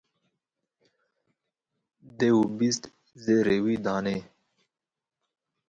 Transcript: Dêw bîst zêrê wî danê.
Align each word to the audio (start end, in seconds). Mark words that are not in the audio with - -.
Dêw 2.17 2.37
bîst 2.57 2.83
zêrê 3.23 3.57
wî 3.65 3.75
danê. 3.85 4.17